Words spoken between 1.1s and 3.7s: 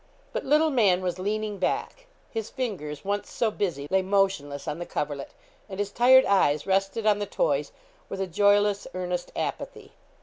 leaning back; his fingers once so